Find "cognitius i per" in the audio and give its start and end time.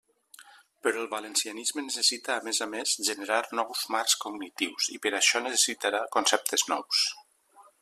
4.25-5.15